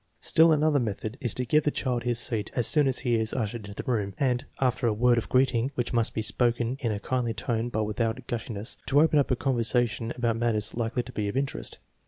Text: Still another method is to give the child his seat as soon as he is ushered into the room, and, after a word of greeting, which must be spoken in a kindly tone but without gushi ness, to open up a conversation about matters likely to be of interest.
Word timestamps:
Still 0.19 0.51
another 0.51 0.79
method 0.79 1.15
is 1.21 1.35
to 1.35 1.45
give 1.45 1.61
the 1.63 1.69
child 1.69 2.01
his 2.01 2.17
seat 2.17 2.49
as 2.55 2.65
soon 2.65 2.87
as 2.87 2.97
he 3.05 3.17
is 3.19 3.35
ushered 3.35 3.67
into 3.67 3.83
the 3.83 3.91
room, 3.91 4.15
and, 4.17 4.43
after 4.59 4.87
a 4.87 4.93
word 4.93 5.19
of 5.19 5.29
greeting, 5.29 5.69
which 5.75 5.93
must 5.93 6.15
be 6.15 6.23
spoken 6.23 6.75
in 6.79 6.91
a 6.91 6.99
kindly 6.99 7.35
tone 7.35 7.69
but 7.69 7.83
without 7.83 8.25
gushi 8.25 8.49
ness, 8.53 8.77
to 8.87 8.99
open 8.99 9.19
up 9.19 9.29
a 9.29 9.35
conversation 9.35 10.11
about 10.15 10.37
matters 10.37 10.73
likely 10.73 11.03
to 11.03 11.11
be 11.11 11.27
of 11.29 11.37
interest. 11.37 11.77